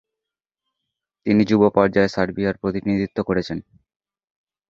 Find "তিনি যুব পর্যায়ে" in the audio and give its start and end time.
1.25-2.13